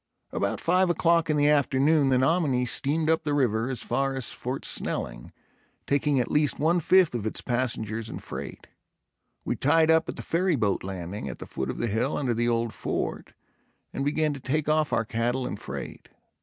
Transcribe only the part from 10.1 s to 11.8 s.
the ferry boat landing, at the foot of